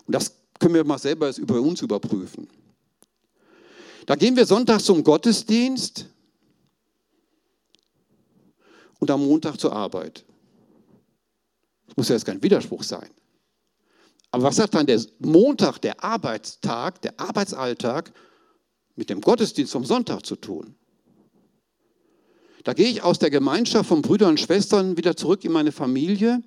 Und 0.06 0.14
das 0.14 0.34
können 0.58 0.74
wir 0.74 0.84
mal 0.84 0.98
selber 0.98 1.36
über 1.36 1.60
uns 1.60 1.82
überprüfen. 1.82 2.48
Da 4.06 4.16
gehen 4.16 4.36
wir 4.36 4.46
Sonntag 4.46 4.80
zum 4.80 5.02
Gottesdienst 5.02 6.06
und 8.98 9.10
am 9.10 9.24
Montag 9.24 9.58
zur 9.58 9.72
Arbeit. 9.72 10.24
Das 11.86 11.96
muss 11.96 12.08
ja 12.08 12.16
jetzt 12.16 12.24
kein 12.24 12.42
Widerspruch 12.42 12.82
sein. 12.82 13.08
Aber 14.34 14.42
was 14.42 14.58
hat 14.58 14.74
dann 14.74 14.86
der 14.86 15.00
Montag, 15.20 15.78
der 15.78 16.02
Arbeitstag, 16.02 17.00
der 17.02 17.20
Arbeitsalltag 17.20 18.12
mit 18.96 19.08
dem 19.08 19.20
Gottesdienst 19.20 19.72
vom 19.72 19.84
Sonntag 19.84 20.26
zu 20.26 20.36
tun? 20.36 20.74
Da 22.64 22.72
gehe 22.72 22.88
ich 22.88 23.02
aus 23.02 23.18
der 23.18 23.30
Gemeinschaft 23.30 23.88
von 23.88 24.02
Brüdern 24.02 24.30
und 24.30 24.40
Schwestern 24.40 24.96
wieder 24.96 25.16
zurück 25.16 25.44
in 25.44 25.52
meine 25.52 25.72
Familie 25.72 26.42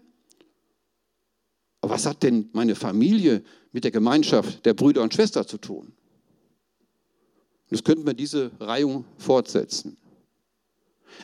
aber 1.81 1.95
was 1.95 2.05
hat 2.05 2.21
denn 2.21 2.49
meine 2.53 2.75
Familie 2.75 3.43
mit 3.71 3.83
der 3.85 3.91
Gemeinschaft 3.91 4.65
der 4.65 4.73
Brüder 4.73 5.03
und 5.03 5.13
Schwestern 5.13 5.47
zu 5.47 5.57
tun? 5.57 5.85
Und 5.85 7.71
das 7.71 7.83
könnten 7.83 8.05
wir 8.05 8.13
diese 8.13 8.51
Reihung 8.59 9.05
fortsetzen. 9.17 9.95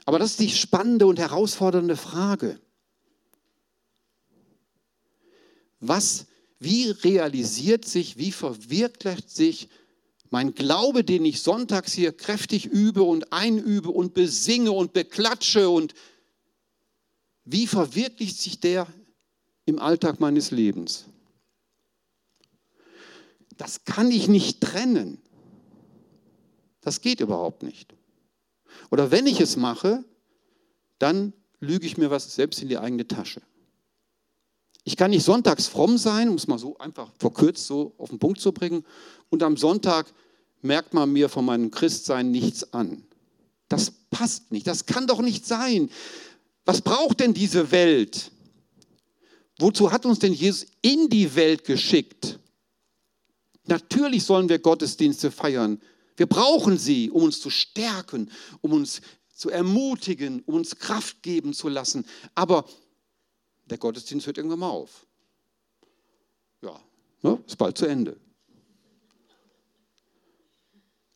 Aber 0.05 0.19
das 0.19 0.31
ist 0.31 0.39
die 0.39 0.49
spannende 0.49 1.05
und 1.05 1.19
herausfordernde 1.19 1.97
Frage. 1.97 2.59
Was, 5.81 6.27
wie 6.63 6.89
realisiert 6.89 7.85
sich, 7.85 8.17
wie 8.17 8.31
verwirklicht 8.31 9.29
sich 9.29 9.69
mein 10.29 10.55
Glaube, 10.55 11.03
den 11.03 11.25
ich 11.25 11.41
sonntags 11.41 11.93
hier 11.93 12.11
kräftig 12.11 12.65
übe 12.65 13.03
und 13.03 13.31
einübe 13.31 13.89
und 13.89 14.13
besinge 14.13 14.71
und 14.71 14.93
beklatsche 14.93 15.69
und 15.69 15.93
wie 17.45 17.67
verwirklicht 17.67 18.39
sich 18.39 18.59
der 18.59 18.87
im 19.65 19.79
Alltag 19.79 20.19
meines 20.19 20.51
Lebens. 20.51 21.05
Das 23.57 23.85
kann 23.85 24.09
ich 24.09 24.27
nicht 24.27 24.61
trennen. 24.61 25.21
Das 26.81 27.01
geht 27.01 27.19
überhaupt 27.19 27.63
nicht. 27.63 27.93
Oder 28.89 29.11
wenn 29.11 29.27
ich 29.27 29.39
es 29.39 29.55
mache, 29.55 30.03
dann 30.99 31.33
lüge 31.59 31.85
ich 31.85 31.97
mir 31.97 32.09
was 32.09 32.33
selbst 32.33 32.61
in 32.61 32.69
die 32.69 32.77
eigene 32.77 33.07
Tasche. 33.07 33.41
Ich 34.83 34.97
kann 34.97 35.11
nicht 35.11 35.23
sonntags 35.23 35.67
fromm 35.67 35.97
sein, 35.97 36.29
um 36.29 36.35
es 36.35 36.47
mal 36.47 36.59
so 36.59 36.77
einfach 36.77 37.09
verkürzt 37.17 37.67
so 37.67 37.93
auf 37.97 38.09
den 38.09 38.19
Punkt 38.19 38.39
zu 38.39 38.51
bringen, 38.51 38.85
und 39.29 39.41
am 39.41 39.57
Sonntag 39.57 40.13
merkt 40.61 40.93
man 40.93 41.11
mir 41.11 41.29
von 41.29 41.45
meinem 41.45 41.71
Christsein 41.71 42.31
nichts 42.31 42.73
an. 42.73 43.03
Das 43.69 43.91
passt 44.11 44.51
nicht, 44.51 44.67
das 44.67 44.85
kann 44.85 45.07
doch 45.07 45.21
nicht 45.21 45.45
sein. 45.45 45.89
Was 46.65 46.81
braucht 46.81 47.19
denn 47.19 47.33
diese 47.33 47.71
Welt? 47.71 48.31
Wozu 49.59 49.91
hat 49.91 50.05
uns 50.05 50.19
denn 50.19 50.33
Jesus 50.33 50.67
in 50.81 51.09
die 51.09 51.35
Welt 51.35 51.63
geschickt? 51.63 52.39
Natürlich 53.65 54.23
sollen 54.23 54.49
wir 54.49 54.59
Gottesdienste 54.59 55.31
feiern. 55.31 55.81
Wir 56.17 56.27
brauchen 56.27 56.77
sie, 56.77 57.09
um 57.09 57.23
uns 57.23 57.39
zu 57.39 57.49
stärken, 57.49 58.29
um 58.61 58.73
uns 58.73 59.01
zu 59.33 59.49
ermutigen, 59.49 60.41
um 60.45 60.55
uns 60.55 60.77
Kraft 60.77 61.23
geben 61.23 61.53
zu 61.53 61.69
lassen. 61.69 62.05
Aber 62.35 62.65
der 63.65 63.77
Gottesdienst 63.77 64.27
hört 64.27 64.37
irgendwann 64.37 64.59
mal 64.59 64.69
auf. 64.69 65.05
Ja, 66.61 66.79
ne, 67.21 67.43
ist 67.45 67.57
bald 67.57 67.77
zu 67.77 67.85
Ende. 67.85 68.19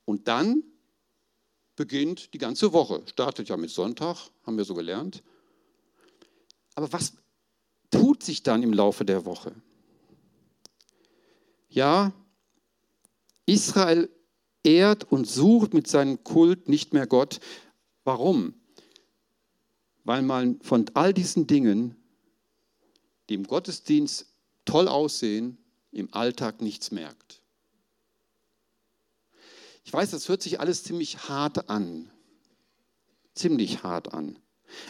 Und 0.06 0.28
dann 0.28 0.64
beginnt 1.76 2.34
die 2.34 2.38
ganze 2.38 2.74
Woche. 2.74 3.04
Startet 3.06 3.50
ja 3.50 3.58
mit 3.58 3.70
Sonntag, 3.70 4.18
haben 4.46 4.58
wir 4.58 4.66
so 4.66 4.74
gelernt. 4.74 5.24
Aber 6.76 6.92
was 6.92 7.14
tut 7.92 8.24
sich 8.24 8.44
dann 8.44 8.64
im 8.64 8.74
Laufe 8.74 9.06
der 9.06 9.26
Woche? 9.26 9.54
Ja, 11.70 12.14
Israel 13.46 14.10
ehrt 14.64 15.10
und 15.12 15.28
sucht 15.28 15.74
mit 15.74 15.88
seinem 15.88 16.24
Kult 16.24 16.68
nicht 16.70 16.94
mehr 16.94 17.08
Gott. 17.08 17.40
Warum? 18.04 18.54
Weil 20.04 20.22
man 20.22 20.60
von 20.62 20.86
all 20.94 21.14
diesen 21.14 21.48
Dingen, 21.48 21.96
die 23.30 23.34
im 23.34 23.46
Gottesdienst 23.46 24.26
toll 24.66 24.88
aussehen, 24.88 25.58
im 25.92 26.14
Alltag 26.14 26.62
nichts 26.62 26.92
merkt. 26.92 27.42
Ich 29.84 29.94
weiß, 29.94 30.12
das 30.12 30.28
hört 30.28 30.42
sich 30.42 30.60
alles 30.60 30.84
ziemlich 30.84 31.30
hart 31.30 31.70
an. 31.70 32.12
Ziemlich 33.34 33.84
hart 33.84 34.14
an. 34.14 34.38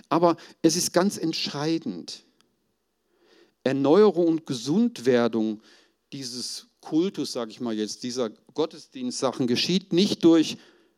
Aber 0.10 0.38
es 0.64 0.76
ist 0.76 0.92
ganz 0.92 1.18
entscheidend. 1.18 2.24
Erneuerung 3.64 4.28
und 4.28 4.46
Gesundwerdung 4.48 5.62
dieses 6.12 6.68
Kultus, 6.82 7.34
sage 7.34 7.52
ich 7.52 7.60
mal 7.60 7.76
jetzt, 7.76 8.04
dieser 8.04 8.30
Gottesdienstsachen 8.54 9.46
geschieht 9.46 9.94
nicht 9.94 10.24
durch 10.24 10.58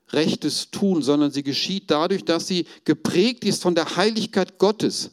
rechtes 0.10 0.71
Tun, 0.71 1.02
sondern 1.02 1.32
sie 1.32 1.43
geschieht 1.43 1.91
dadurch, 1.91 2.23
dass 2.23 2.47
sie 2.47 2.65
geprägt 2.86 3.43
ist 3.43 3.62
von 3.62 3.75
der 3.75 3.95
Heiligkeit 3.95 4.60
Gottes, 4.60 5.12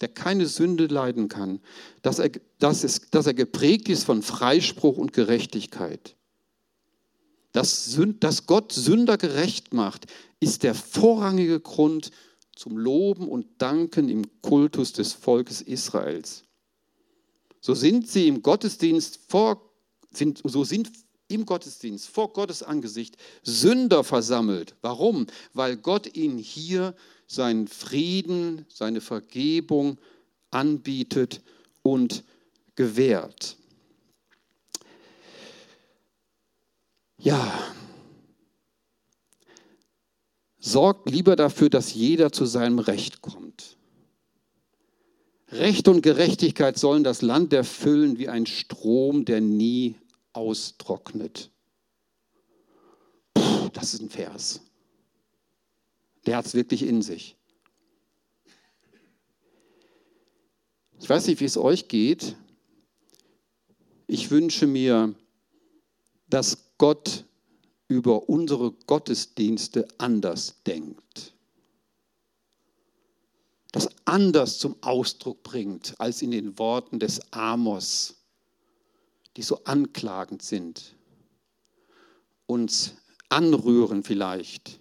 der 0.00 0.08
keine 0.08 0.46
Sünde 0.46 0.86
leiden 0.86 1.28
kann, 1.28 1.60
dass 2.02 2.18
er, 2.18 2.30
dass 2.58 2.84
es, 2.84 3.10
dass 3.10 3.26
er 3.26 3.34
geprägt 3.34 3.88
ist 3.88 4.04
von 4.04 4.22
Freispruch 4.22 4.98
und 4.98 5.12
Gerechtigkeit. 5.12 6.16
dass, 7.52 8.46
Gott 8.46 8.72
Sünder 8.72 9.16
gerecht 9.16 9.72
macht, 9.72 10.06
ist 10.40 10.62
der 10.62 10.74
vorrangige 10.74 11.60
Grund 11.60 12.10
zum 12.54 12.76
Loben 12.76 13.28
und 13.28 13.46
Danken 13.58 14.08
im 14.08 14.24
Kultus 14.42 14.92
des 14.92 15.12
Volkes 15.12 15.62
Israels. 15.62 16.44
So 17.60 17.74
sind 17.74 18.08
sie 18.08 18.28
im 18.28 18.42
Gottesdienst 18.42 19.20
vor, 19.28 19.60
sind, 20.10 20.42
so 20.44 20.64
sind 20.64 20.90
im 21.28 21.44
Gottesdienst 21.46 22.08
vor 22.08 22.32
Gottes 22.32 22.62
Angesicht 22.62 23.16
Sünder 23.42 24.04
versammelt. 24.04 24.74
Warum? 24.82 25.26
Weil 25.52 25.76
Gott 25.76 26.14
ihnen 26.16 26.38
hier 26.38 26.94
seinen 27.26 27.68
Frieden, 27.68 28.66
seine 28.68 29.00
Vergebung 29.00 29.98
anbietet 30.50 31.42
und 31.82 32.24
gewährt. 32.74 33.56
Ja, 37.18 37.52
sorgt 40.58 41.10
lieber 41.10 41.36
dafür, 41.36 41.70
dass 41.70 41.94
jeder 41.94 42.32
zu 42.32 42.44
seinem 42.44 42.78
Recht 42.78 43.22
kommt. 43.22 43.76
Recht 45.50 45.86
und 45.88 46.02
Gerechtigkeit 46.02 46.76
sollen 46.76 47.04
das 47.04 47.22
Land 47.22 47.52
erfüllen 47.52 48.18
wie 48.18 48.28
ein 48.28 48.46
Strom, 48.46 49.24
der 49.24 49.40
nie 49.40 49.94
austrocknet. 50.32 51.50
Puh, 53.32 53.68
das 53.72 53.94
ist 53.94 54.02
ein 54.02 54.10
Vers. 54.10 54.65
Der 56.26 56.36
hat 56.36 56.46
es 56.46 56.54
wirklich 56.54 56.82
in 56.82 57.02
sich. 57.02 57.36
Ich 61.00 61.08
weiß 61.08 61.26
nicht, 61.28 61.40
wie 61.40 61.44
es 61.44 61.56
euch 61.56 61.88
geht. 61.88 62.36
Ich 64.08 64.30
wünsche 64.30 64.66
mir, 64.66 65.14
dass 66.28 66.72
Gott 66.78 67.24
über 67.88 68.28
unsere 68.28 68.72
Gottesdienste 68.72 69.86
anders 69.98 70.62
denkt. 70.66 71.34
Das 73.72 73.88
anders 74.04 74.58
zum 74.58 74.76
Ausdruck 74.82 75.42
bringt 75.42 75.94
als 75.98 76.22
in 76.22 76.30
den 76.30 76.58
Worten 76.58 76.98
des 76.98 77.20
Amos, 77.32 78.16
die 79.36 79.42
so 79.42 79.62
anklagend 79.64 80.42
sind, 80.42 80.96
uns 82.46 82.94
anrühren 83.28 84.02
vielleicht, 84.02 84.80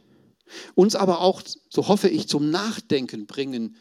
uns 0.76 0.96
aber 0.96 1.22
auch, 1.22 1.42
so 1.70 1.88
hoffe 1.88 2.10
ich, 2.10 2.28
zum 2.28 2.50
Nachdenken 2.50 3.26
bringen, 3.26 3.76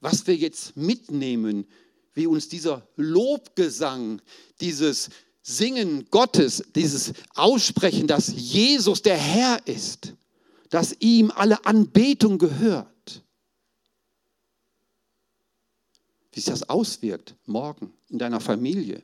was 0.00 0.26
wir 0.26 0.36
jetzt 0.36 0.76
mitnehmen, 0.76 1.66
wie 2.14 2.26
uns 2.26 2.48
dieser 2.48 2.86
Lobgesang, 2.96 4.20
dieses 4.60 5.10
Singen 5.42 6.06
Gottes, 6.10 6.62
dieses 6.74 7.12
Aussprechen, 7.34 8.06
dass 8.06 8.28
Jesus 8.28 9.02
der 9.02 9.16
Herr 9.16 9.66
ist, 9.66 10.14
dass 10.68 10.94
ihm 11.00 11.30
alle 11.34 11.64
Anbetung 11.64 12.38
gehört, 12.38 13.22
wie 16.32 16.40
sich 16.40 16.52
das 16.52 16.68
auswirkt 16.68 17.34
morgen 17.46 17.92
in 18.08 18.18
deiner 18.18 18.40
Familie, 18.40 19.02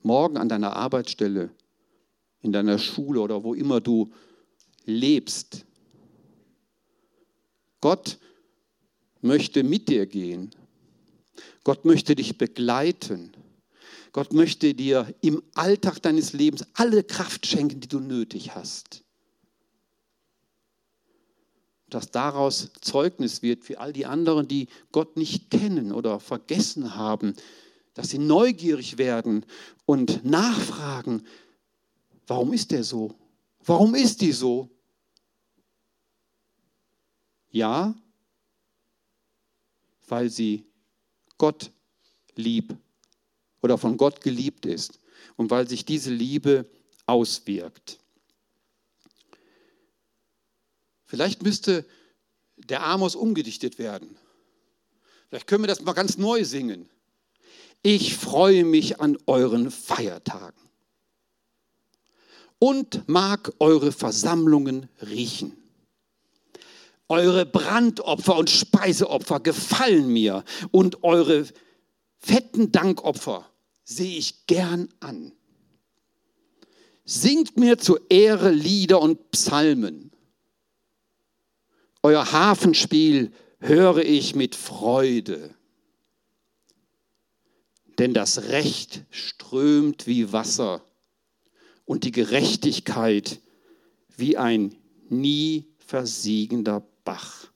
morgen 0.00 0.36
an 0.36 0.48
deiner 0.48 0.74
Arbeitsstelle, 0.74 1.50
in 2.40 2.52
deiner 2.52 2.78
Schule 2.78 3.20
oder 3.20 3.44
wo 3.44 3.54
immer 3.54 3.80
du 3.80 4.10
lebst. 4.84 5.64
Gott 7.82 8.18
möchte 9.20 9.62
mit 9.64 9.88
dir 9.88 10.06
gehen. 10.06 10.54
Gott 11.64 11.84
möchte 11.84 12.14
dich 12.14 12.38
begleiten. 12.38 13.32
Gott 14.12 14.32
möchte 14.32 14.72
dir 14.72 15.14
im 15.20 15.42
Alltag 15.54 16.00
deines 16.00 16.32
Lebens 16.32 16.64
alle 16.74 17.02
Kraft 17.02 17.46
schenken, 17.46 17.80
die 17.80 17.88
du 17.88 17.98
nötig 17.98 18.54
hast. 18.54 19.02
Dass 21.88 22.10
daraus 22.10 22.70
Zeugnis 22.80 23.42
wird 23.42 23.64
für 23.64 23.80
all 23.80 23.92
die 23.92 24.06
anderen, 24.06 24.48
die 24.48 24.68
Gott 24.92 25.16
nicht 25.16 25.50
kennen 25.50 25.92
oder 25.92 26.20
vergessen 26.20 26.94
haben, 26.94 27.34
dass 27.94 28.10
sie 28.10 28.18
neugierig 28.18 28.96
werden 28.96 29.44
und 29.86 30.24
nachfragen, 30.24 31.26
warum 32.26 32.52
ist 32.52 32.70
der 32.70 32.84
so? 32.84 33.14
Warum 33.64 33.94
ist 33.94 34.20
die 34.20 34.32
so? 34.32 34.70
Ja, 37.52 37.94
weil 40.08 40.28
sie 40.28 40.66
Gott 41.38 41.70
lieb 42.34 42.76
oder 43.60 43.78
von 43.78 43.96
Gott 43.96 44.20
geliebt 44.20 44.66
ist 44.66 44.98
und 45.36 45.50
weil 45.50 45.68
sich 45.68 45.84
diese 45.84 46.12
Liebe 46.12 46.68
auswirkt. 47.06 47.98
Vielleicht 51.04 51.42
müsste 51.42 51.84
der 52.56 52.84
Amos 52.84 53.14
umgedichtet 53.14 53.78
werden. 53.78 54.16
Vielleicht 55.28 55.46
können 55.46 55.62
wir 55.62 55.68
das 55.68 55.82
mal 55.82 55.92
ganz 55.92 56.16
neu 56.16 56.44
singen. 56.44 56.88
Ich 57.82 58.16
freue 58.16 58.64
mich 58.64 59.00
an 59.00 59.18
euren 59.26 59.70
Feiertagen 59.70 60.60
und 62.58 63.08
mag 63.08 63.52
eure 63.58 63.92
Versammlungen 63.92 64.88
riechen. 65.00 65.61
Eure 67.12 67.44
Brandopfer 67.44 68.38
und 68.38 68.48
Speiseopfer 68.48 69.38
gefallen 69.38 70.10
mir 70.10 70.44
und 70.70 71.04
eure 71.04 71.46
fetten 72.16 72.72
Dankopfer 72.72 73.50
sehe 73.84 74.16
ich 74.16 74.46
gern 74.46 74.88
an. 74.98 75.32
Singt 77.04 77.58
mir 77.58 77.76
zur 77.76 78.00
Ehre 78.10 78.50
Lieder 78.50 79.02
und 79.02 79.30
Psalmen. 79.30 80.10
Euer 82.02 82.32
Hafenspiel 82.32 83.30
höre 83.58 83.98
ich 83.98 84.34
mit 84.34 84.54
Freude. 84.54 85.54
Denn 87.98 88.14
das 88.14 88.44
Recht 88.44 89.04
strömt 89.10 90.06
wie 90.06 90.32
Wasser 90.32 90.82
und 91.84 92.04
die 92.04 92.12
Gerechtigkeit 92.12 93.42
wie 94.16 94.38
ein 94.38 94.74
nie 95.10 95.66
versiegender 95.76 96.88
Bach. 97.04 97.48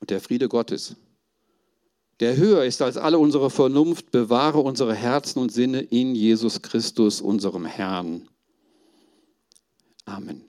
Und 0.00 0.10
der 0.10 0.20
Friede 0.20 0.48
Gottes, 0.48 0.96
der 2.20 2.36
höher 2.36 2.64
ist 2.64 2.82
als 2.82 2.96
alle 2.96 3.18
unsere 3.18 3.50
Vernunft, 3.50 4.10
bewahre 4.10 4.60
unsere 4.60 4.94
Herzen 4.94 5.38
und 5.40 5.52
Sinne 5.52 5.80
in 5.80 6.14
Jesus 6.14 6.62
Christus, 6.62 7.20
unserem 7.20 7.64
Herrn. 7.64 8.28
Amen. 10.04 10.47